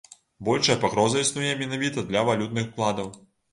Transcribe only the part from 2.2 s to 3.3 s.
валютных укладаў.